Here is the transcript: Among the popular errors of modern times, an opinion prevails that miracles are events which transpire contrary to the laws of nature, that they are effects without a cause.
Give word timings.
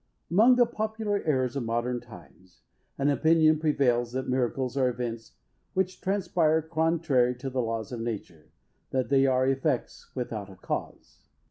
Among 0.31 0.55
the 0.55 0.65
popular 0.65 1.21
errors 1.27 1.55
of 1.55 1.63
modern 1.63 1.99
times, 1.99 2.61
an 2.97 3.09
opinion 3.11 3.59
prevails 3.59 4.13
that 4.13 4.27
miracles 4.27 4.75
are 4.75 4.89
events 4.89 5.33
which 5.75 6.01
transpire 6.01 6.63
contrary 6.63 7.35
to 7.35 7.51
the 7.51 7.61
laws 7.61 7.91
of 7.91 8.01
nature, 8.01 8.49
that 8.89 9.09
they 9.09 9.27
are 9.27 9.47
effects 9.47 10.09
without 10.15 10.49
a 10.49 10.55
cause. 10.55 11.27